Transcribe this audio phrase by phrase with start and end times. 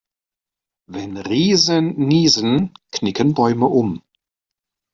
[0.87, 4.01] Wenn Riesen niesen, knicken Bäume um.